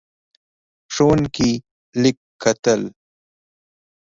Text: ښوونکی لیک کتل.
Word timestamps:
ښوونکی 0.93 1.51
لیک 2.01 2.17
کتل. 2.41 2.81